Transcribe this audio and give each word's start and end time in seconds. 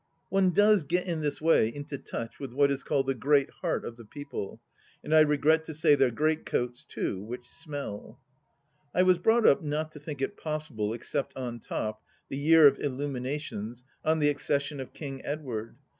One 0.29 0.49
does 0.49 0.83
get 0.83 1.05
in 1.05 1.21
this 1.21 1.39
way 1.39 1.67
into 1.67 1.99
touch 1.99 2.39
with 2.39 2.53
what 2.53 2.71
is 2.71 2.81
called 2.81 3.05
the 3.05 3.13
great 3.13 3.51
heart 3.51 3.85
of 3.85 3.97
the 3.97 4.03
people; 4.03 4.59
and 5.03 5.13
I 5.13 5.19
regret 5.19 5.63
to 5.65 5.75
say 5.75 5.93
their 5.93 6.09
great 6.09 6.43
coats 6.43 6.83
too, 6.83 7.21
which 7.23 7.47
smell! 7.47 8.19
I 8.95 9.03
was 9.03 9.19
brought 9.19 9.45
up 9.45 9.61
not 9.61 9.91
to 9.91 9.99
think 9.99 10.19
it 10.19 10.37
possible, 10.37 10.91
except 10.91 11.37
on 11.37 11.59
top, 11.59 12.01
the 12.29 12.37
year 12.37 12.65
of 12.65 12.79
illuminations, 12.79 13.83
on 14.03 14.17
the 14.17 14.29
Accession 14.29 14.79
of 14.79 14.91
King 14.91 15.23
Edward. 15.23 15.75